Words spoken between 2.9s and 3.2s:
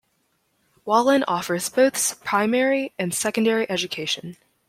and